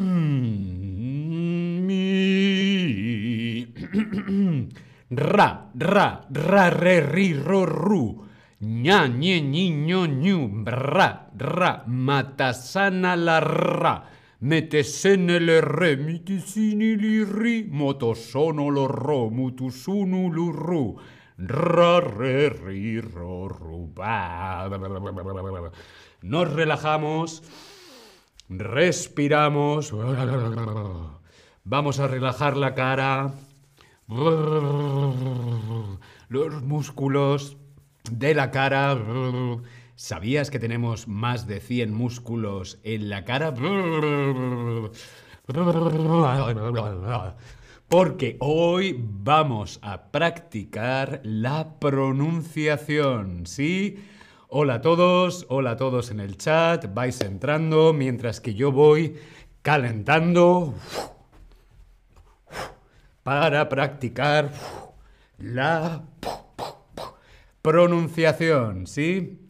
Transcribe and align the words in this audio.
Mi. 0.00 0.80
Ra, 5.10 5.70
ra, 5.76 6.24
ra, 6.30 6.68
re, 6.70 7.00
ri, 7.00 7.34
ro, 7.34 7.66
ru. 7.66 8.24
Ña, 8.60 9.08
ñe, 9.08 9.40
ñi, 9.40 9.70
ño, 9.70 10.06
ñu. 10.06 10.64
Ra, 10.64 11.30
ra. 11.36 11.82
Matasana 11.86 13.16
la 13.16 13.40
ra. 13.40 14.04
Metesene 14.40 15.40
le 15.40 15.60
re, 15.60 15.96
mitisini 15.96 16.96
li 16.96 17.24
ri. 17.24 17.66
Motosono 17.68 18.70
lo 18.70 18.86
ro, 18.86 19.28
mutusunu 19.28 20.30
lu 20.30 20.52
ru. 20.52 20.96
Ra, 21.36 22.00
re, 22.00 22.48
ri, 22.48 23.00
ro, 23.00 23.48
ru. 23.48 23.92
Nos 26.22 26.52
relajamos. 26.52 27.42
Respiramos. 28.50 29.92
Vamos 31.62 32.00
a 32.00 32.08
relajar 32.08 32.56
la 32.56 32.74
cara. 32.74 33.32
Los 36.28 36.62
músculos 36.62 37.56
de 38.10 38.34
la 38.34 38.50
cara. 38.50 38.98
¿Sabías 39.94 40.50
que 40.50 40.58
tenemos 40.58 41.06
más 41.06 41.46
de 41.46 41.60
100 41.60 41.94
músculos 41.94 42.80
en 42.82 43.08
la 43.08 43.24
cara? 43.24 43.54
Porque 47.88 48.36
hoy 48.40 49.00
vamos 49.00 49.78
a 49.82 50.10
practicar 50.10 51.20
la 51.22 51.78
pronunciación, 51.78 53.46
¿sí? 53.46 54.04
Hola 54.52 54.74
a 54.74 54.80
todos, 54.80 55.46
hola 55.48 55.70
a 55.70 55.76
todos 55.76 56.10
en 56.10 56.18
el 56.18 56.36
chat, 56.36 56.92
vais 56.92 57.20
entrando 57.20 57.92
mientras 57.92 58.40
que 58.40 58.52
yo 58.52 58.72
voy 58.72 59.14
calentando 59.62 60.74
para 63.22 63.68
practicar 63.68 64.50
la 65.38 66.02
pronunciación, 67.62 68.88
¿sí? 68.88 69.46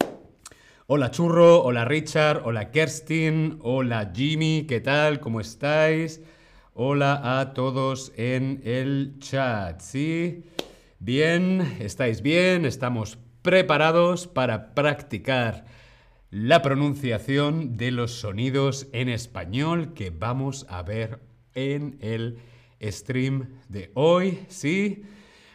Hola 0.85 1.09
Churro, 1.09 1.63
hola 1.63 1.83
Richard, 1.83 2.43
hola 2.45 2.69
Kerstin, 2.69 3.57
hola 3.63 4.11
Jimmy, 4.13 4.67
¿qué 4.69 4.81
tal? 4.81 5.19
¿Cómo 5.19 5.41
estáis? 5.41 6.21
Hola 6.75 7.39
a 7.39 7.55
todos 7.55 8.13
en 8.17 8.61
el 8.65 9.15
chat, 9.17 9.81
¿sí? 9.81 10.43
Bien, 10.99 11.77
¿estáis 11.79 12.21
bien? 12.21 12.65
Estamos 12.65 13.17
preparados 13.41 14.27
para 14.27 14.73
practicar 14.73 15.65
la 16.29 16.61
pronunciación 16.61 17.75
de 17.75 17.91
los 17.91 18.13
sonidos 18.13 18.87
en 18.93 19.09
español 19.09 19.93
que 19.93 20.09
vamos 20.11 20.65
a 20.69 20.81
ver 20.83 21.19
en 21.53 21.97
el 21.99 22.39
stream 22.81 23.49
de 23.67 23.91
hoy. 23.95 24.45
¿Sí? 24.47 25.03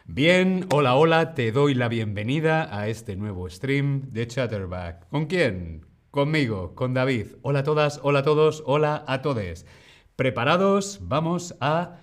Bien, 0.05 0.67
hola, 0.71 0.95
hola, 0.95 1.35
te 1.35 1.51
doy 1.51 1.75
la 1.75 1.89
bienvenida 1.89 2.69
a 2.79 2.89
este 2.89 3.17
nuevo 3.17 3.49
stream 3.49 4.13
de 4.13 4.27
Chatterback. 4.27 5.09
¿Con 5.09 5.27
quién? 5.27 5.87
Conmigo, 6.11 6.75
con 6.75 6.95
David. 6.95 7.29
Hola 7.43 7.61
a 7.61 7.65
todas, 7.65 8.01
hola 8.03 8.21
a 8.21 8.23
todos, 8.23 8.63
hola 8.67 9.05
a 9.07 9.23
todos. 9.23 9.67
¿Preparados? 10.15 11.01
Vamos 11.03 11.57
a 11.61 11.99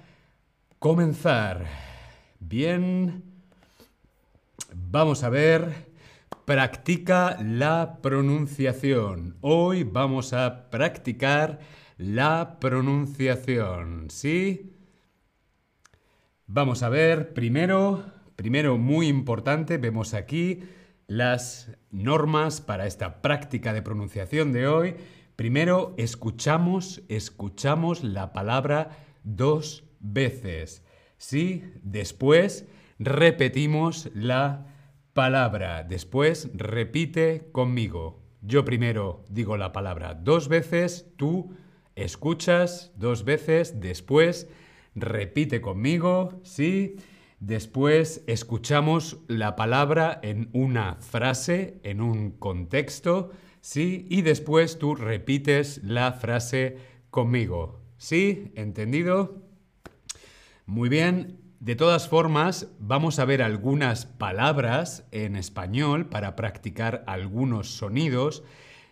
comenzar. 0.79 1.65
Bien. 2.39 3.32
Vamos 4.75 5.23
a 5.23 5.29
ver. 5.29 5.93
Practica 6.45 7.37
la 7.41 7.99
pronunciación. 8.01 9.37
Hoy 9.41 9.83
vamos 9.83 10.33
a 10.33 10.69
practicar 10.71 11.59
la 11.97 12.57
pronunciación. 12.59 14.09
¿Sí? 14.09 14.73
Vamos 16.47 16.83
a 16.83 16.89
ver 16.89 17.33
primero, 17.33 18.03
primero 18.35 18.77
muy 18.77 19.07
importante, 19.07 19.77
vemos 19.77 20.13
aquí 20.13 20.63
las 21.07 21.71
normas 21.91 22.59
para 22.59 22.87
esta 22.87 23.21
práctica 23.21 23.73
de 23.73 23.83
pronunciación 23.83 24.51
de 24.51 24.67
hoy. 24.67 24.95
Primero, 25.35 25.93
escuchamos, 25.97 27.03
escuchamos 27.07 28.03
la 28.03 28.33
palabra 28.33 28.89
dos 29.23 29.83
veces. 29.99 30.83
¿Sí? 31.17 31.63
Después, 31.83 32.67
repetimos 32.99 34.09
la 34.13 34.72
palabra. 35.13 35.83
Después 35.83 36.49
repite 36.53 37.49
conmigo. 37.51 38.21
Yo 38.41 38.65
primero 38.65 39.23
digo 39.29 39.57
la 39.57 39.71
palabra 39.71 40.15
dos 40.15 40.49
veces, 40.49 41.07
tú 41.15 41.55
escuchas 41.95 42.91
dos 42.95 43.23
veces, 43.23 43.79
después 43.79 44.47
repite 44.95 45.61
conmigo, 45.61 46.41
¿sí? 46.43 46.97
Después 47.39 48.23
escuchamos 48.27 49.19
la 49.27 49.55
palabra 49.55 50.19
en 50.23 50.49
una 50.53 50.95
frase, 50.95 51.79
en 51.83 52.01
un 52.01 52.31
contexto, 52.31 53.31
¿sí? 53.61 54.05
Y 54.09 54.21
después 54.21 54.79
tú 54.79 54.95
repites 54.95 55.81
la 55.83 56.13
frase 56.13 56.77
conmigo, 57.09 57.81
¿sí? 57.97 58.51
¿Entendido? 58.55 59.41
Muy 60.65 60.89
bien, 60.89 61.42
de 61.63 61.77
todas 61.77 62.09
formas, 62.09 62.67
vamos 62.77 63.19
a 63.19 63.25
ver 63.25 63.41
algunas 63.41 64.05
palabras 64.05 65.07
en 65.11 65.37
español 65.37 66.09
para 66.09 66.35
practicar 66.35 67.05
algunos 67.07 67.69
sonidos. 67.69 68.43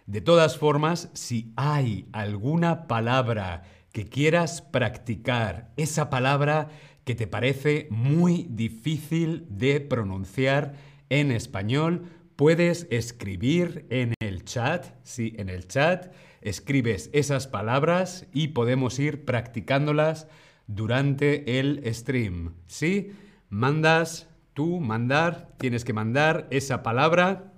De 0.05 0.21
todas 0.21 0.57
formas, 0.57 1.09
si 1.11 1.51
hay 1.57 2.07
alguna 2.13 2.87
palabra 2.87 3.63
que 3.91 4.05
quieras 4.07 4.61
practicar, 4.61 5.73
esa 5.75 6.09
palabra 6.09 6.69
que 7.03 7.13
te 7.13 7.27
parece 7.27 7.89
muy 7.89 8.47
difícil 8.49 9.45
de 9.49 9.81
pronunciar 9.81 10.75
en 11.09 11.31
español, 11.31 12.05
puedes 12.37 12.87
escribir 12.89 13.85
en 13.89 14.13
el 14.21 14.45
chat, 14.45 14.85
sí, 15.03 15.33
en 15.37 15.49
el 15.49 15.67
chat, 15.67 16.13
escribes 16.39 17.09
esas 17.11 17.47
palabras 17.47 18.27
y 18.31 18.47
podemos 18.47 18.97
ir 18.97 19.25
practicándolas 19.25 20.29
durante 20.75 21.59
el 21.59 21.81
stream. 21.93 22.53
¿Sí? 22.67 23.11
Mandas, 23.49 24.29
tú, 24.53 24.79
mandar, 24.79 25.53
tienes 25.57 25.83
que 25.83 25.93
mandar 25.93 26.47
esa 26.51 26.83
palabra 26.83 27.53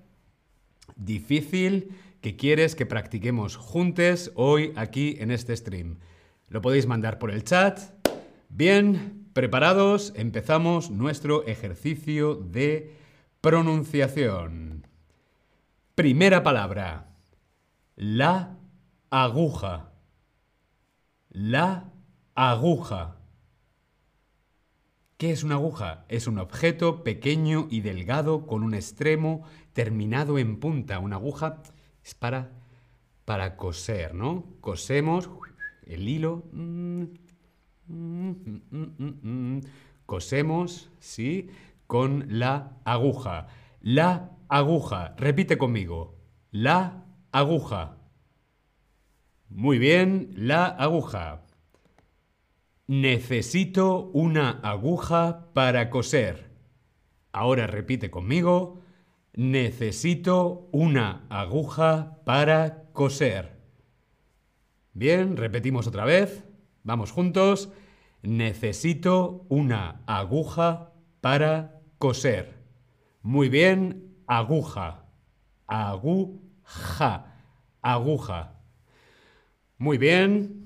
difícil 0.95 1.95
que 2.21 2.35
quieres 2.35 2.75
que 2.75 2.85
practiquemos 2.85 3.57
juntos 3.57 4.31
hoy 4.35 4.73
aquí 4.75 5.17
en 5.19 5.31
este 5.31 5.55
stream. 5.55 5.97
Lo 6.47 6.61
podéis 6.61 6.87
mandar 6.87 7.19
por 7.19 7.31
el 7.31 7.43
chat. 7.43 7.79
Bien, 8.49 9.27
preparados, 9.33 10.13
empezamos 10.15 10.89
nuestro 10.89 11.45
ejercicio 11.45 12.35
de 12.35 12.93
pronunciación. 13.41 14.87
Primera 15.95 16.43
palabra. 16.43 17.07
La 17.95 18.57
aguja. 19.09 19.91
La 21.29 21.92
Aguja. 22.35 23.17
¿Qué 25.17 25.31
es 25.31 25.43
una 25.43 25.55
aguja? 25.55 26.05
Es 26.09 26.25
un 26.25 26.39
objeto 26.39 27.03
pequeño 27.03 27.67
y 27.69 27.81
delgado 27.81 28.47
con 28.47 28.63
un 28.63 28.73
extremo 28.73 29.43
terminado 29.73 30.39
en 30.39 30.59
punta. 30.59 30.97
Una 30.97 31.17
aguja 31.17 31.61
es 32.03 32.15
para, 32.15 32.51
para 33.23 33.55
coser, 33.55 34.15
¿no? 34.15 34.45
Cosemos 34.61 35.29
el 35.85 36.07
hilo. 36.07 36.43
Cosemos, 40.07 40.89
¿sí? 40.99 41.51
Con 41.85 42.25
la 42.39 42.77
aguja. 42.83 43.47
La 43.79 44.31
aguja. 44.49 45.13
Repite 45.17 45.59
conmigo. 45.59 46.17
La 46.49 47.05
aguja. 47.31 47.97
Muy 49.49 49.77
bien, 49.77 50.31
la 50.35 50.65
aguja. 50.65 51.42
Necesito 52.87 54.11
una 54.13 54.59
aguja 54.61 55.47
para 55.53 55.89
coser. 55.89 56.51
Ahora 57.31 57.65
repite 57.65 58.11
conmigo. 58.11 58.81
Necesito 59.33 60.67
una 60.71 61.25
aguja 61.29 62.19
para 62.25 62.89
coser. 62.91 63.57
Bien, 64.93 65.37
repetimos 65.37 65.87
otra 65.87 66.03
vez. 66.03 66.45
Vamos 66.83 67.11
juntos. 67.11 67.71
Necesito 68.21 69.45
una 69.47 70.03
aguja 70.05 70.91
para 71.21 71.81
coser. 71.99 72.53
Muy 73.21 73.47
bien, 73.47 74.17
aguja. 74.27 75.05
Aguja. 75.67 77.37
Aguja. 77.81 78.59
Muy 79.77 79.97
bien. 79.97 80.62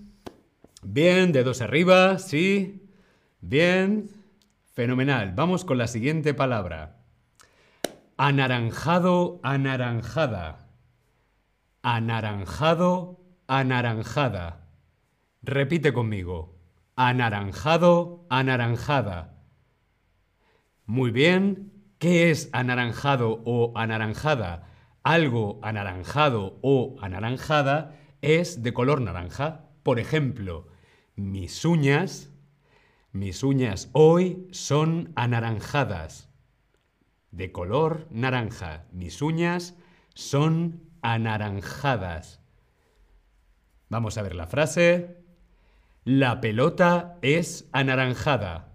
Bien, 0.83 1.31
dedos 1.31 1.61
arriba, 1.61 2.19
sí. 2.19 2.87
Bien. 3.41 4.09
Fenomenal. 4.73 5.33
Vamos 5.35 5.65
con 5.65 5.79
la 5.79 5.87
siguiente 5.87 6.35
palabra. 6.35 6.97
Anaranjado, 8.15 9.39
anaranjada. 9.41 10.69
Anaranjado, 11.81 13.19
anaranjada. 13.47 14.67
Repite 15.41 15.93
conmigo. 15.93 16.59
Anaranjado, 16.95 18.27
anaranjada. 18.29 19.41
Muy 20.85 21.11
bien. 21.11 21.73
¿Qué 21.97 22.29
es 22.29 22.49
anaranjado 22.53 23.41
o 23.45 23.73
anaranjada? 23.75 24.69
Algo 25.01 25.59
anaranjado 25.63 26.59
o 26.61 26.97
anaranjada 27.01 27.95
es 28.21 28.61
de 28.61 28.73
color 28.73 29.01
naranja. 29.01 29.66
Por 29.87 30.01
ejemplo, 30.01 30.67
mis 31.15 31.63
uñas, 31.63 32.29
mis 33.13 33.41
uñas 33.41 33.89
hoy 33.93 34.45
son 34.51 35.13
anaranjadas. 35.15 36.29
De 37.31 37.53
color 37.53 38.05
naranja. 38.11 38.83
Mis 38.91 39.21
uñas 39.21 39.77
son 40.13 40.81
anaranjadas. 41.01 42.41
Vamos 43.87 44.17
a 44.17 44.23
ver 44.23 44.35
la 44.35 44.47
frase. 44.47 45.23
La 46.03 46.41
pelota 46.41 47.17
es 47.21 47.69
anaranjada. 47.71 48.73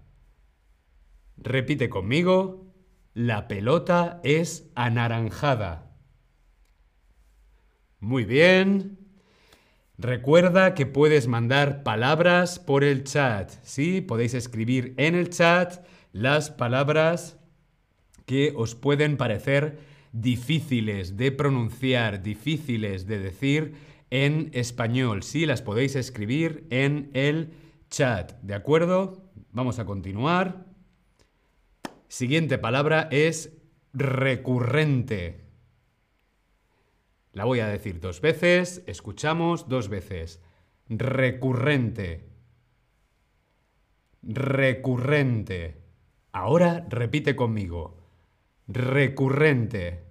Repite 1.37 1.91
conmigo. 1.91 2.73
La 3.13 3.47
pelota 3.47 4.19
es 4.23 4.71
anaranjada. 4.73 5.95
Muy 7.99 8.25
bien. 8.25 9.02
Recuerda 10.03 10.73
que 10.73 10.85
puedes 10.85 11.29
mandar 11.29 11.81
palabras 11.81 12.59
por 12.59 12.83
el 12.83 13.05
chat. 13.05 13.49
Sí, 13.61 14.01
podéis 14.01 14.33
escribir 14.33 14.93
en 14.97 15.15
el 15.15 15.29
chat 15.29 15.85
las 16.11 16.51
palabras 16.51 17.39
que 18.25 18.51
os 18.53 18.75
pueden 18.75 19.15
parecer 19.15 19.79
difíciles 20.11 21.15
de 21.15 21.31
pronunciar, 21.31 22.21
difíciles 22.21 23.07
de 23.07 23.19
decir 23.19 23.75
en 24.09 24.49
español. 24.51 25.23
Sí, 25.23 25.45
las 25.45 25.61
podéis 25.61 25.95
escribir 25.95 26.67
en 26.69 27.09
el 27.13 27.53
chat. 27.89 28.33
¿De 28.41 28.55
acuerdo? 28.55 29.31
Vamos 29.53 29.79
a 29.79 29.85
continuar. 29.85 30.65
Siguiente 32.09 32.57
palabra 32.57 33.07
es 33.09 33.53
recurrente. 33.93 35.42
La 37.33 37.45
voy 37.45 37.61
a 37.61 37.67
decir 37.67 37.99
dos 37.99 38.21
veces, 38.21 38.83
escuchamos 38.85 39.67
dos 39.67 39.89
veces. 39.89 40.39
Recurrente. 40.87 42.29
Recurrente. 44.21 45.81
Ahora 46.31 46.85
repite 46.87 47.35
conmigo. 47.35 47.97
Recurrente. 48.67 50.03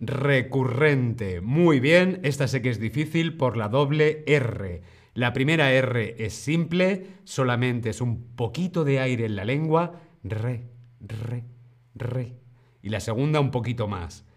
Recurrente. 0.00 1.42
Muy 1.42 1.80
bien, 1.80 2.20
esta 2.22 2.48
sé 2.48 2.62
que 2.62 2.70
es 2.70 2.80
difícil 2.80 3.36
por 3.36 3.58
la 3.58 3.68
doble 3.68 4.24
R. 4.26 4.82
La 5.12 5.34
primera 5.34 5.70
R 5.70 6.14
es 6.18 6.32
simple, 6.32 7.08
solamente 7.24 7.90
es 7.90 8.00
un 8.00 8.34
poquito 8.36 8.84
de 8.84 9.00
aire 9.00 9.26
en 9.26 9.36
la 9.36 9.44
lengua. 9.44 10.00
Re, 10.22 10.70
re, 11.00 11.44
re. 11.94 12.38
Y 12.80 12.88
la 12.88 13.00
segunda 13.00 13.38
un 13.38 13.50
poquito 13.50 13.86
más 13.86 14.27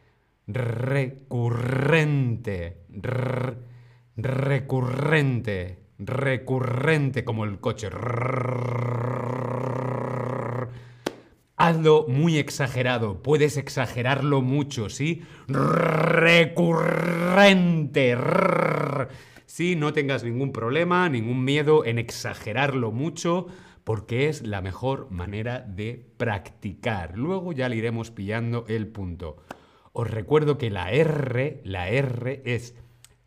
recurrente, 0.53 1.98
recurrente, 4.18 5.80
recurrente 5.98 7.24
como 7.24 7.45
el 7.45 7.59
coche. 7.59 7.89
Hazlo 11.57 12.06
muy 12.07 12.38
exagerado, 12.38 13.21
puedes 13.21 13.57
exagerarlo 13.57 14.42
mucho, 14.42 14.89
¿sí? 14.89 15.21
Recurrente. 15.48 16.57
Sí, 19.45 19.75
no 19.75 19.94
tengas 19.94 20.24
ningún 20.24 20.51
problema, 20.54 21.07
ningún 21.07 21.44
miedo 21.44 21.86
en 21.86 22.00
exagerarlo 22.00 22.92
mucho, 22.92 23.47
porque 23.83 24.27
es 24.30 24.42
la 24.42 24.62
mejor 24.62 25.12
manera 25.12 25.59
de 25.59 26.04
practicar. 26.18 27.18
Luego 27.18 27.51
ya 27.51 27.69
le 27.69 27.75
iremos 27.75 28.09
pillando 28.09 28.65
el 28.68 28.88
punto. 28.88 29.44
Os 29.94 30.10
recuerdo 30.10 30.58
que 30.58 30.70
la 30.70 30.92
R, 30.92 31.62
la 31.64 31.90
R 31.90 32.42
es 32.46 32.76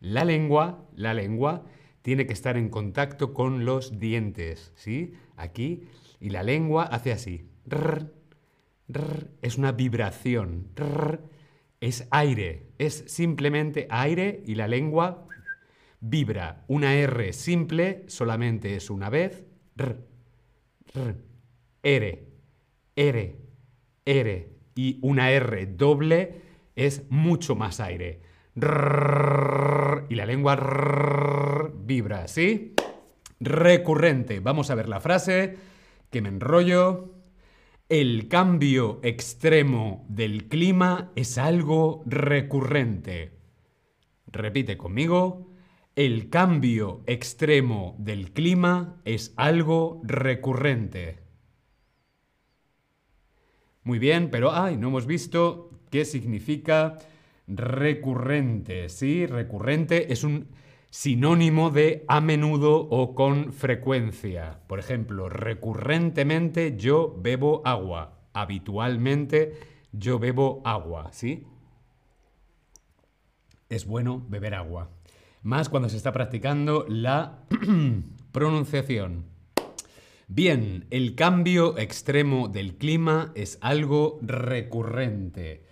la 0.01 0.25
lengua, 0.25 0.87
la 0.95 1.15
lengua 1.15 1.65
tiene 2.03 2.27
que 2.27 2.33
estar 2.33 2.57
en 2.57 2.69
contacto 2.69 3.33
con 3.33 3.65
los 3.65 3.99
dientes, 3.99 4.73
¿sí? 4.75 5.15
Aquí, 5.37 5.85
y 6.21 6.31
la 6.31 6.43
lengua 6.43 6.85
hace 6.85 7.13
así. 7.13 7.49
es 9.43 9.59
una 9.59 9.73
vibración. 9.73 10.69
es 11.81 12.07
aire, 12.11 12.67
es 12.79 13.05
simplemente 13.07 13.87
aire 13.91 14.43
y 14.47 14.55
la 14.55 14.69
lengua 14.69 15.27
vibra. 16.01 16.65
Una 16.69 16.95
R 16.95 17.33
simple 17.33 18.05
solamente 18.07 18.77
es 18.77 18.91
una 18.91 19.11
vez. 19.11 19.45
R, 21.83 22.27
R, 22.97 23.37
R. 24.05 24.49
Y 24.77 24.99
una 25.03 25.31
R 25.31 25.67
doble 25.67 26.43
es 26.77 27.05
mucho 27.11 27.55
más 27.55 27.81
aire. 27.81 28.21
y 28.57 30.15
la 30.15 30.27
lengua 30.27 31.73
vibra, 31.75 32.29
¿sí? 32.29 32.75
Recurrente. 33.41 34.41
Vamos 34.41 34.71
a 34.71 34.75
ver 34.75 34.89
la 34.89 35.01
frase, 35.01 35.57
que 36.11 36.23
me 36.23 36.29
enrollo. 36.29 37.15
El 37.89 38.29
cambio 38.29 39.01
extremo 39.03 40.07
del 40.09 40.49
clima 40.49 41.11
es 41.17 41.37
algo 41.37 42.03
recurrente. 42.07 43.33
Repite 44.27 44.77
conmigo. 44.77 45.51
El 45.97 46.29
cambio 46.29 47.03
extremo 47.07 47.95
del 47.99 48.33
clima 48.33 49.01
es 49.05 49.33
algo 49.37 50.01
recurrente. 50.03 51.21
Muy 53.85 53.99
bien, 53.99 54.31
pero 54.31 54.53
ay, 54.53 54.77
no 54.77 54.89
hemos 54.89 55.07
visto 55.07 55.74
¿Qué 55.95 56.05
significa 56.05 56.99
recurrente. 57.47 58.89
Sí, 58.89 59.27
recurrente 59.27 60.13
es 60.13 60.25
un 60.25 60.49
sinónimo 60.91 61.71
de 61.71 62.05
a 62.09 62.21
menudo 62.21 62.81
o 62.81 63.15
con 63.15 63.53
frecuencia. 63.53 64.59
Por 64.67 64.81
ejemplo, 64.81 65.29
recurrentemente 65.29 66.77
yo 66.77 67.17
bebo 67.23 67.63
agua. 67.65 68.19
Habitualmente 68.33 69.53
yo 69.93 70.19
bebo 70.19 70.63
agua, 70.65 71.11
¿sí? 71.13 71.47
Es 73.69 73.87
bueno 73.87 74.21
beber 74.29 74.57
agua. 74.57 74.91
Más 75.45 75.69
cuando 75.69 75.89
se 75.89 75.97
está 75.97 76.11
practicando 76.11 76.87
la 76.89 77.45
pronunciación. 78.33 79.27
Bien, 80.27 80.87
el 80.91 81.15
cambio 81.15 81.79
extremo 81.79 82.49
del 82.49 82.79
clima 82.79 83.31
es 83.37 83.59
algo 83.61 84.19
recurrente. 84.23 85.63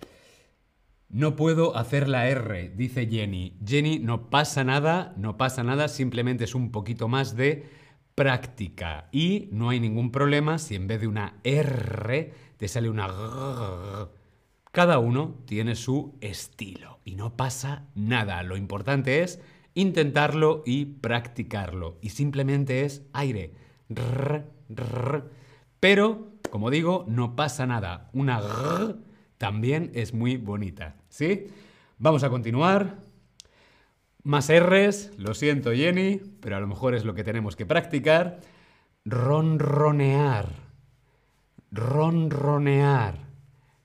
No 1.13 1.37
puedo 1.37 1.77
hacer 1.77 2.09
la 2.09 2.27
R, 2.27 2.73
dice 2.75 3.07
Jenny. 3.07 3.59
Jenny, 3.67 3.99
no 3.99 4.31
pasa 4.31 4.65
nada, 4.65 5.13
no 5.19 5.37
pasa 5.37 5.63
nada, 5.63 5.89
simplemente 5.89 6.45
es 6.45 6.55
un 6.55 6.73
poquito 6.73 7.07
más 7.07 7.37
de 7.37 7.67
práctica. 8.15 9.11
Y 9.13 9.51
no 9.53 9.69
hay 9.69 9.79
ningún 9.79 10.11
problema 10.11 10.59
si 10.59 10.75
en 10.75 10.87
vez 10.87 11.03
de 11.03 11.09
una 11.09 11.39
R 11.45 12.33
te 12.57 12.67
sale 12.67 12.89
una 12.89 13.09
G. 13.09 14.09
Cada 14.71 14.99
uno 14.99 15.37
tiene 15.45 15.75
su 15.75 16.17
estilo 16.23 17.01
y 17.05 17.15
no 17.17 17.37
pasa 17.37 17.89
nada. 17.95 18.43
Lo 18.43 18.57
importante 18.57 19.23
es 19.23 19.39
intentarlo 19.75 20.63
y 20.65 20.87
practicarlo. 20.87 21.99
Y 22.01 22.09
simplemente 22.09 22.87
es 22.87 23.03
aire. 23.13 23.53
Pero, 25.79 26.33
como 26.49 26.71
digo, 26.71 27.05
no 27.07 27.37
pasa 27.37 27.67
nada. 27.67 28.09
Una 28.15 28.41
G 28.41 28.97
también 29.37 29.91
es 29.93 30.15
muy 30.15 30.39
bonita. 30.39 30.97
¿Sí? 31.13 31.49
Vamos 31.99 32.25
a 32.25 32.31
continuar. 32.31 32.97
Más 34.23 34.49
R's, 34.51 35.11
lo 35.19 35.35
siento 35.35 35.71
Jenny, 35.73 36.23
pero 36.41 36.57
a 36.57 36.61
lo 36.61 36.67
mejor 36.67 36.95
es 36.95 37.05
lo 37.05 37.13
que 37.13 37.23
tenemos 37.23 37.55
que 37.55 37.67
practicar. 37.67 38.41
Ronronear. 39.05 40.49
Ronronear. 41.71 43.19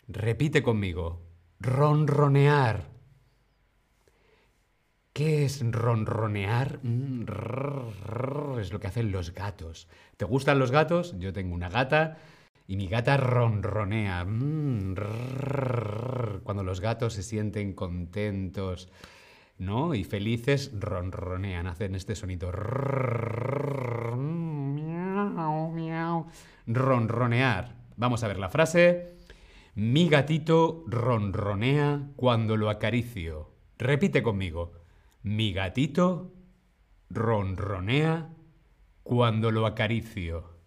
Repite 0.08 0.64
conmigo. 0.64 1.22
Ronronear. 1.60 2.86
¿Qué 5.12 5.44
es 5.44 5.62
ronronear? 5.70 6.80
Mm, 6.82 7.26
es 8.62 8.72
lo 8.72 8.80
que 8.80 8.88
hacen 8.88 9.12
los 9.12 9.34
gatos. 9.34 9.90
¿Te 10.16 10.24
gustan 10.24 10.60
los 10.60 10.72
gatos? 10.72 11.14
Yo 11.20 11.34
tengo 11.34 11.54
una 11.54 11.68
gata 11.68 12.20
y 12.68 12.78
mi 12.78 12.88
gata 12.88 13.18
ronronea. 13.18 14.24
Mm, 14.24 14.96
los 16.68 16.82
gatos 16.82 17.14
se 17.14 17.24
sienten 17.24 17.74
contentos, 17.74 18.90
¿no? 19.58 19.96
Y 19.96 20.04
felices, 20.04 20.72
ronronean, 20.78 21.66
hacen 21.66 21.96
este 21.96 22.14
sonido. 22.14 22.52
Ronronear. 26.68 27.76
Vamos 27.96 28.24
a 28.24 28.28
ver 28.28 28.38
la 28.38 28.50
frase. 28.50 29.16
Mi 29.76 30.10
gatito 30.10 30.84
ronronea 30.88 32.10
cuando 32.16 32.58
lo 32.58 32.70
acaricio. 32.70 33.50
Repite 33.78 34.22
conmigo. 34.22 34.74
Mi 35.24 35.54
gatito 35.54 36.34
ronronea 37.10 38.30
cuando 39.04 39.52
lo 39.52 39.66
acaricio. 39.66 40.58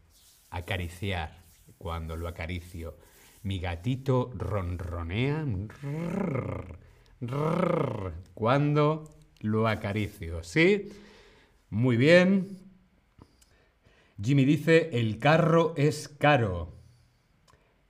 Acariciar, 0.48 1.44
cuando 1.76 2.16
lo 2.16 2.26
acaricio. 2.26 2.96
Mi 3.42 3.58
gatito 3.58 4.30
ronronea 4.34 5.46
cuando 8.34 9.10
lo 9.40 9.68
acaricio. 9.68 10.42
¿Sí? 10.42 10.90
Muy 11.70 11.96
bien. 11.96 12.58
Jimmy 14.22 14.44
dice, 14.44 14.90
el 14.92 15.18
carro 15.18 15.74
es 15.76 16.08
caro. 16.08 16.74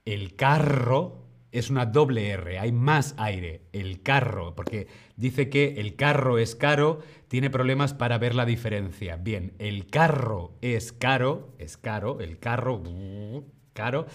El 0.04 0.36
carro 0.36 1.20
es 1.52 1.70
una 1.70 1.86
doble 1.86 2.28
R, 2.28 2.58
hay 2.58 2.72
más 2.72 3.14
aire. 3.18 3.62
El 3.72 4.02
carro, 4.02 4.54
porque 4.54 4.86
dice 5.16 5.48
que 5.48 5.80
el 5.80 5.96
carro 5.96 6.38
es 6.38 6.54
caro, 6.54 7.00
tiene 7.28 7.50
problemas 7.50 7.94
para 7.94 8.18
ver 8.18 8.34
la 8.34 8.44
diferencia. 8.46 9.16
Bien, 9.16 9.52
el 9.58 9.86
carro 9.88 10.52
es 10.60 10.92
caro, 10.92 11.52
es 11.58 11.76
caro, 11.76 12.20
el 12.20 12.38
carro, 12.38 12.82
caro. 13.72 14.06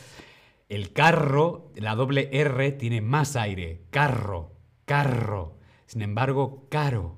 El 0.67 0.93
carro, 0.93 1.71
la 1.75 1.95
doble 1.95 2.29
R, 2.31 2.71
tiene 2.73 3.01
más 3.01 3.35
aire. 3.35 3.83
Carro, 3.91 4.53
carro. 4.85 5.59
Sin 5.85 6.01
embargo, 6.01 6.67
caro. 6.69 7.17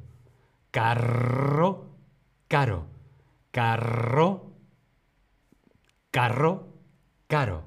Carro, 0.71 1.95
caro. 2.47 2.87
Carro, 3.51 4.53
carro, 6.11 6.73
caro. 7.27 7.63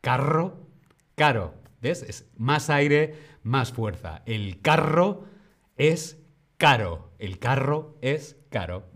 Carro, 0.00 0.66
caro. 1.14 1.54
¿Ves? 1.80 2.02
Es 2.02 2.30
más 2.36 2.68
aire, 2.68 3.14
más 3.42 3.72
fuerza. 3.72 4.22
El 4.26 4.60
carro 4.60 5.24
es 5.76 6.18
caro. 6.58 7.12
El 7.18 7.38
carro 7.38 7.96
es 8.02 8.36
caro. 8.50 8.90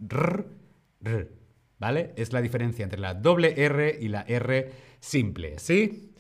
¿Vale? 1.79 2.13
Es 2.17 2.33
la 2.33 2.43
diferencia 2.43 2.83
entre 2.83 3.01
la 3.01 3.15
doble 3.15 3.55
R 3.65 3.97
y 4.01 4.09
la 4.09 4.23
R 4.23 4.73
simple, 5.05 5.59
¿sí? 5.59 6.11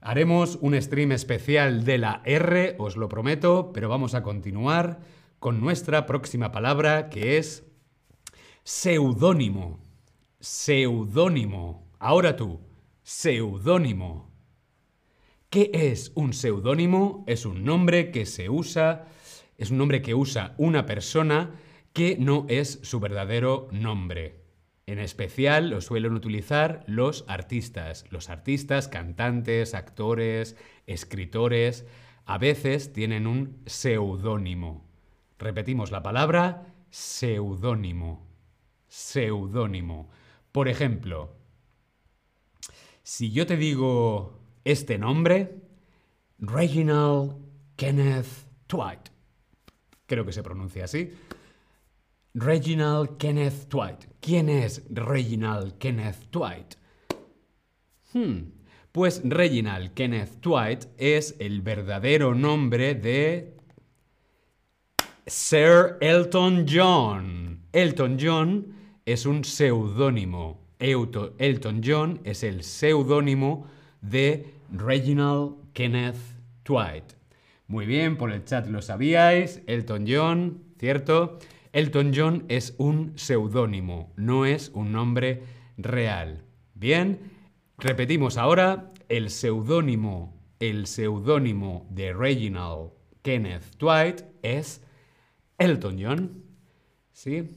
Haremos 0.00 0.58
un 0.60 0.80
stream 0.80 1.12
especial 1.12 1.84
de 1.84 1.98
la 1.98 2.22
R, 2.24 2.76
os 2.78 2.96
lo 2.96 3.08
prometo, 3.08 3.72
pero 3.72 3.88
vamos 3.88 4.14
a 4.14 4.22
continuar 4.22 5.00
con 5.38 5.60
nuestra 5.60 6.06
próxima 6.06 6.52
palabra 6.52 7.10
que 7.10 7.38
es 7.38 7.64
seudónimo. 8.64 9.80
Seudónimo. 10.40 11.88
Ahora 11.98 12.36
tú, 12.36 12.60
seudónimo. 13.02 14.30
¿Qué 15.50 15.70
es 15.72 16.12
un 16.14 16.32
seudónimo? 16.32 17.24
Es 17.26 17.46
un 17.46 17.64
nombre 17.64 18.10
que 18.10 18.26
se 18.26 18.50
usa, 18.50 19.06
es 19.56 19.70
un 19.70 19.78
nombre 19.78 20.02
que 20.02 20.14
usa 20.14 20.54
una 20.58 20.86
persona 20.86 21.54
que 21.92 22.16
no 22.18 22.46
es 22.48 22.80
su 22.82 23.00
verdadero 23.00 23.68
nombre. 23.72 24.47
En 24.88 25.00
especial 25.00 25.68
lo 25.68 25.82
suelen 25.82 26.14
utilizar 26.14 26.82
los 26.86 27.26
artistas. 27.28 28.06
Los 28.08 28.30
artistas, 28.30 28.88
cantantes, 28.88 29.74
actores, 29.74 30.56
escritores, 30.86 31.84
a 32.24 32.38
veces 32.38 32.94
tienen 32.94 33.26
un 33.26 33.60
seudónimo. 33.66 34.88
Repetimos 35.38 35.90
la 35.90 36.02
palabra 36.02 36.72
seudónimo. 36.88 38.26
Seudónimo. 38.86 40.08
Por 40.52 40.68
ejemplo, 40.68 41.36
si 43.02 43.30
yo 43.30 43.46
te 43.46 43.58
digo 43.58 44.40
este 44.64 44.96
nombre, 44.96 45.64
Reginald 46.38 47.36
Kenneth 47.76 48.48
Dwight, 48.70 49.10
creo 50.06 50.24
que 50.24 50.32
se 50.32 50.42
pronuncia 50.42 50.84
así, 50.84 51.12
Reginald 52.34 53.18
Kenneth 53.18 53.68
Dwight. 53.68 54.04
¿Quién 54.20 54.48
es 54.48 54.82
Reginald 54.90 55.78
Kenneth 55.78 56.30
Dwight? 56.30 56.74
Hmm. 58.12 58.50
Pues 58.92 59.20
Reginald 59.24 59.94
Kenneth 59.94 60.40
Dwight 60.40 60.86
es 60.96 61.36
el 61.38 61.62
verdadero 61.62 62.34
nombre 62.34 62.94
de 62.94 63.54
Sir 65.26 65.98
Elton 66.00 66.66
John. 66.68 67.60
Elton 67.72 68.18
John 68.20 68.74
es 69.04 69.26
un 69.26 69.44
seudónimo. 69.44 70.60
Elton 70.78 71.82
John 71.84 72.20
es 72.24 72.42
el 72.42 72.62
seudónimo 72.62 73.66
de 74.00 74.54
Reginald 74.70 75.72
Kenneth 75.72 76.16
Dwight. 76.64 77.04
Muy 77.66 77.86
bien, 77.86 78.16
por 78.16 78.32
el 78.32 78.44
chat 78.44 78.66
lo 78.68 78.80
sabíais. 78.80 79.60
Elton 79.66 80.06
John, 80.08 80.62
¿cierto? 80.78 81.38
Elton 81.72 82.12
John 82.14 82.44
es 82.48 82.74
un 82.78 83.12
seudónimo, 83.16 84.12
no 84.16 84.44
es 84.46 84.70
un 84.74 84.92
nombre 84.92 85.42
real. 85.76 86.44
Bien, 86.74 87.18
repetimos 87.78 88.36
ahora 88.36 88.92
el 89.08 89.30
seudónimo, 89.30 90.34
el 90.60 90.86
seudónimo 90.86 91.86
de 91.90 92.12
Reginald 92.12 92.90
Kenneth 93.22 93.76
Dwight 93.78 94.22
es 94.42 94.80
Elton 95.58 95.98
John. 96.00 96.42
¿Sí? 97.12 97.48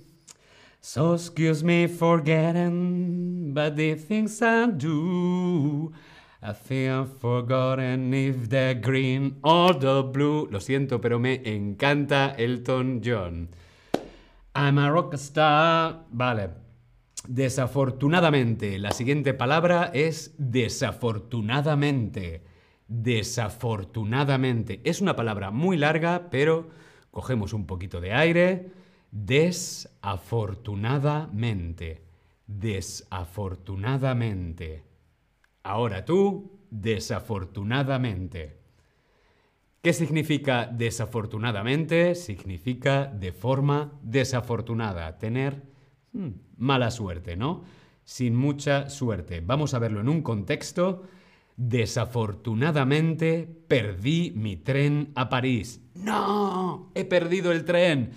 So 0.80 1.13
excuse 1.13 1.63
me 1.63 1.88
for 1.88 2.22
getting, 2.22 3.53
but 3.53 3.75
the 3.75 3.94
things 3.96 4.41
I 4.41 4.65
do, 4.65 5.94
I 6.41 6.53
think 6.53 6.89
I've 6.89 7.20
forgotten 7.20 8.12
if 8.15 8.50
they're 8.50 8.74
green 8.74 9.38
or 9.44 9.75
the 9.75 10.01
blue. 10.01 10.48
Lo 10.50 10.60
siento, 10.60 11.00
pero 11.00 11.20
me 11.20 11.41
encanta 11.46 12.34
Elton 12.36 13.01
John. 13.03 13.50
I'm 14.53 14.77
a 14.79 14.89
rockstar. 14.89 16.05
Vale. 16.12 16.50
Desafortunadamente. 17.27 18.79
La 18.79 18.91
siguiente 18.91 19.34
palabra 19.34 19.91
es 19.93 20.36
desafortunadamente. 20.38 22.43
Desafortunadamente. 22.88 24.81
Es 24.84 25.01
una 25.01 25.15
palabra 25.15 25.51
muy 25.51 25.77
larga, 25.77 26.29
pero 26.29 26.70
cogemos 27.12 27.53
un 27.53 27.65
poquito 27.65 28.01
de 28.01 28.13
aire. 28.13 28.72
Desafortunadamente. 29.12 32.03
Desafortunadamente. 32.48 34.84
Ahora 35.63 36.05
tú, 36.05 36.60
desafortunadamente. 36.70 38.61
¿Qué 39.82 39.94
significa 39.94 40.68
desafortunadamente? 40.68 42.14
Significa 42.14 43.08
de 43.08 43.32
forma 43.32 44.00
desafortunada, 44.04 45.18
tener 45.18 45.64
hmm, 46.14 46.30
mala 46.58 46.92
suerte, 46.92 47.36
¿no? 47.36 47.64
Sin 48.04 48.36
mucha 48.36 48.92
suerte. 48.92 49.42
Vamos 49.44 49.74
a 49.74 49.80
verlo 49.80 50.00
en 50.02 50.10
un 50.10 50.22
contexto. 50.22 51.02
Desafortunadamente 51.58 53.50
perdí 53.68 54.32
mi 54.36 54.56
tren 54.56 55.12
a 55.16 55.30
París. 55.30 55.82
¡No! 55.96 56.92
He 56.94 57.04
perdido 57.06 57.52
el 57.52 57.66
tren. 57.66 58.12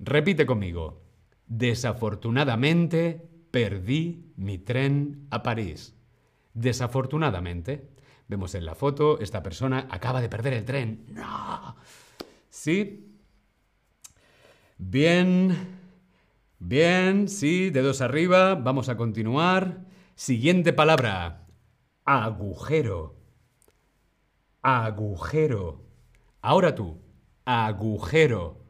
Repite 0.00 0.44
conmigo. 0.46 1.00
Desafortunadamente 1.46 3.24
perdí 3.52 4.32
mi 4.36 4.58
tren 4.58 5.28
a 5.30 5.44
París. 5.44 5.94
Desafortunadamente. 6.54 7.93
Vemos 8.26 8.54
en 8.54 8.64
la 8.64 8.74
foto, 8.74 9.20
esta 9.20 9.42
persona 9.42 9.86
acaba 9.90 10.20
de 10.20 10.28
perder 10.28 10.54
el 10.54 10.64
tren. 10.64 11.06
¡No! 11.08 11.76
¿Sí? 12.48 13.18
Bien. 14.78 15.80
Bien, 16.58 17.28
sí, 17.28 17.70
dedos 17.70 18.00
arriba. 18.00 18.54
Vamos 18.54 18.88
a 18.88 18.96
continuar. 18.96 19.84
Siguiente 20.14 20.72
palabra. 20.72 21.46
Agujero. 22.04 23.16
Agujero. 24.62 25.84
Ahora 26.40 26.74
tú. 26.74 27.02
Agujero. 27.44 28.64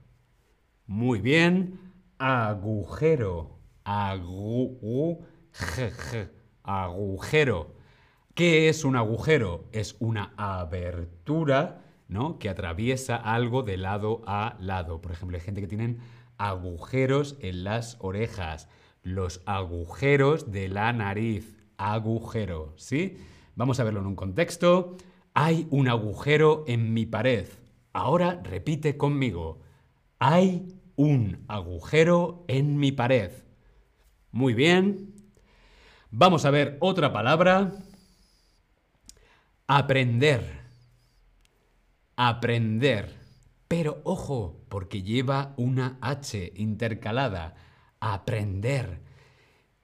Muy 0.87 1.21
bien. 1.21 1.79
Agujero. 2.19 3.61
Agu 3.85 5.25
agujero. 6.65 7.75
¿Qué 8.35 8.69
es 8.69 8.85
un 8.85 8.97
agujero? 8.97 9.69
Es 9.71 9.95
una 10.01 10.33
abertura 10.37 11.85
¿no? 12.09 12.41
que 12.41 12.49
atraviesa 12.49 13.15
algo 13.15 13.63
de 13.63 13.77
lado 13.77 14.23
a 14.27 14.57
lado. 14.59 15.01
Por 15.01 15.13
ejemplo, 15.13 15.37
hay 15.37 15.41
gente 15.41 15.61
que 15.61 15.69
tienen 15.69 16.01
agujeros 16.37 17.37
en 17.41 17.63
las 17.63 17.97
orejas, 18.01 18.69
los 19.05 19.41
agujeros 19.47 20.51
de 20.51 20.69
la 20.69 20.93
nariz, 20.93 21.65
agujero, 21.77 22.73
¿sí? 22.77 23.19
Vamos 23.55 23.79
a 23.79 23.85
verlo 23.85 24.01
en 24.01 24.07
un 24.07 24.17
contexto. 24.17 24.97
Hay 25.33 25.69
un 25.71 25.89
agujero 25.89 26.65
en 26.67 26.93
mi 26.93 27.07
pared. 27.07 27.47
Ahora 27.93 28.41
repite 28.43 28.97
conmigo. 28.97 29.61
Hay 30.19 30.75
un 30.97 31.45
agujero 31.47 32.45
en 32.49 32.79
mi 32.79 32.91
pared. 32.91 33.31
Muy 34.33 34.55
bien. 34.55 35.15
Vamos 36.11 36.45
a 36.45 36.51
ver 36.51 36.79
otra 36.81 37.13
palabra. 37.13 37.73
Aprender. 39.67 40.61
Aprender. 42.17 43.19
Pero 43.67 44.03
ojo, 44.05 44.63
porque 44.69 45.03
lleva 45.03 45.55
una 45.57 45.97
H 46.03 46.53
intercalada. 46.57 47.55
Aprender. 47.99 49.01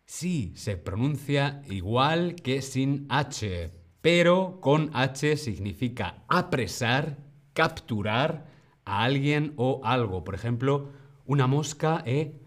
Sí, 0.05 0.53
se 0.55 0.77
pronuncia 0.77 1.63
igual 1.67 2.35
que 2.35 2.61
sin 2.61 3.07
H, 3.09 3.71
pero 4.03 4.61
con 4.61 4.91
H 4.93 5.39
significa 5.39 6.25
apresar, 6.29 7.17
capturar 7.55 8.49
a 8.85 9.03
alguien 9.03 9.55
o 9.57 9.81
algo. 9.83 10.25
Por 10.25 10.35
ejemplo, 10.35 10.91
una 11.25 11.47
mosca 11.47 12.03
he, 12.05 12.39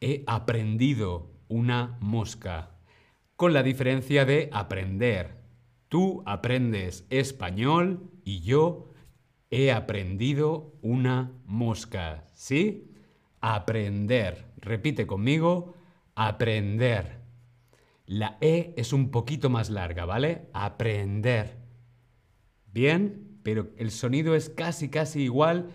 he 0.00 0.22
aprendido 0.28 1.32
una 1.48 1.96
mosca. 1.98 2.70
Con 3.34 3.52
la 3.52 3.64
diferencia 3.64 4.24
de 4.24 4.48
aprender. 4.52 5.45
Tú 5.88 6.22
aprendes 6.26 7.06
español 7.10 8.10
y 8.24 8.40
yo 8.40 8.90
he 9.50 9.72
aprendido 9.72 10.74
una 10.82 11.32
mosca. 11.44 12.24
¿Sí? 12.34 12.90
Aprender. 13.40 14.46
Repite 14.56 15.06
conmigo. 15.06 15.74
Aprender. 16.14 17.20
La 18.06 18.38
E 18.40 18.74
es 18.76 18.92
un 18.92 19.10
poquito 19.10 19.50
más 19.50 19.70
larga, 19.70 20.04
¿vale? 20.04 20.48
Aprender. 20.52 21.58
Bien, 22.72 23.38
pero 23.42 23.70
el 23.76 23.90
sonido 23.90 24.34
es 24.34 24.50
casi, 24.50 24.88
casi 24.88 25.22
igual 25.22 25.70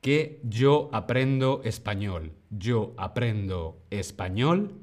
que 0.00 0.40
yo 0.44 0.88
aprendo 0.92 1.62
español. 1.64 2.32
Yo 2.50 2.94
aprendo 2.96 3.84
español. 3.90 4.80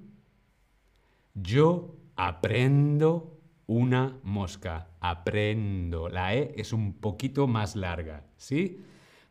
Yo 1.33 1.95
aprendo 2.15 3.32
una 3.67 4.17
mosca. 4.23 4.89
Aprendo. 4.99 6.09
La 6.09 6.35
E 6.35 6.53
es 6.57 6.73
un 6.73 6.93
poquito 6.93 7.47
más 7.47 7.75
larga, 7.75 8.25
¿sí? 8.37 8.81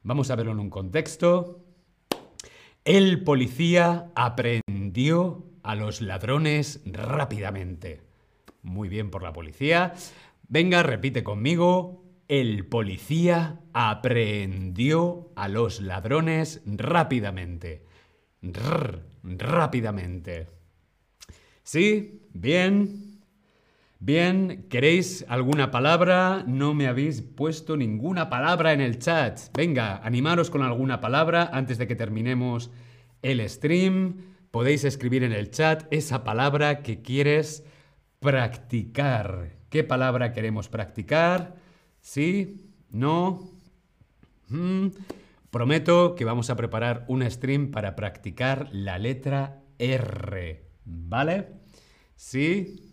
Vamos 0.02 0.30
a 0.30 0.36
verlo 0.36 0.52
en 0.52 0.60
un 0.60 0.70
contexto. 0.70 1.64
El 2.84 3.22
policía 3.22 4.10
aprendió 4.14 5.44
a 5.62 5.76
los 5.76 6.00
ladrones 6.00 6.82
rápidamente. 6.84 8.00
Muy 8.62 8.88
bien 8.88 9.10
por 9.10 9.22
la 9.22 9.32
policía. 9.32 9.94
Venga, 10.48 10.82
repite 10.82 11.22
conmigo. 11.22 12.04
El 12.28 12.66
policía 12.66 13.60
aprendió 13.72 15.30
a 15.36 15.48
los 15.48 15.80
ladrones 15.80 16.62
rápidamente. 16.66 17.84
rápidamente. 19.22 20.48
¿Sí? 21.62 22.22
Bien. 22.32 23.11
Bien, 24.04 24.66
¿queréis 24.68 25.24
alguna 25.28 25.70
palabra? 25.70 26.42
No 26.44 26.74
me 26.74 26.88
habéis 26.88 27.22
puesto 27.22 27.76
ninguna 27.76 28.28
palabra 28.28 28.72
en 28.72 28.80
el 28.80 28.98
chat. 28.98 29.38
Venga, 29.56 29.98
animaros 29.98 30.50
con 30.50 30.64
alguna 30.64 31.00
palabra 31.00 31.48
antes 31.52 31.78
de 31.78 31.86
que 31.86 31.94
terminemos 31.94 32.72
el 33.22 33.48
stream. 33.48 34.16
Podéis 34.50 34.82
escribir 34.82 35.22
en 35.22 35.30
el 35.30 35.52
chat 35.52 35.84
esa 35.92 36.24
palabra 36.24 36.82
que 36.82 37.00
quieres 37.00 37.64
practicar. 38.18 39.52
¿Qué 39.70 39.84
palabra 39.84 40.32
queremos 40.32 40.68
practicar? 40.68 41.54
¿Sí? 42.00 42.72
¿No? 42.90 43.52
Mm. 44.48 44.88
Prometo 45.52 46.16
que 46.16 46.24
vamos 46.24 46.50
a 46.50 46.56
preparar 46.56 47.04
un 47.06 47.22
stream 47.30 47.70
para 47.70 47.94
practicar 47.94 48.68
la 48.72 48.98
letra 48.98 49.62
R. 49.78 50.60
¿Vale? 50.86 51.50
¿Sí? 52.16 52.91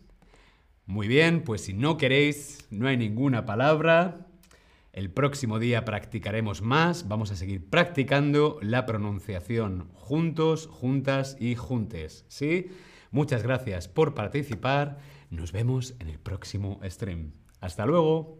Muy 0.89 1.07
bien, 1.07 1.43
pues 1.43 1.61
si 1.61 1.75
no 1.75 1.97
queréis, 1.97 2.65
no 2.71 2.87
hay 2.87 2.97
ninguna 2.97 3.45
palabra. 3.45 4.25
El 4.91 5.11
próximo 5.11 5.59
día 5.59 5.85
practicaremos 5.85 6.63
más. 6.63 7.07
Vamos 7.07 7.29
a 7.29 7.35
seguir 7.35 7.63
practicando 7.69 8.57
la 8.63 8.87
pronunciación 8.87 9.87
juntos, 9.93 10.65
juntas 10.65 11.37
y 11.39 11.53
juntes. 11.53 12.25
¿Sí? 12.27 12.71
Muchas 13.11 13.43
gracias 13.43 13.87
por 13.87 14.15
participar. 14.15 14.97
Nos 15.29 15.51
vemos 15.51 15.93
en 15.99 16.09
el 16.09 16.17
próximo 16.17 16.79
stream. 16.83 17.33
Hasta 17.61 17.85
luego. 17.85 18.39